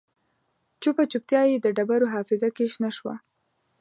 [0.81, 3.15] چوپه چوپتیا یې د ډبرو حافظو کې شنه شوه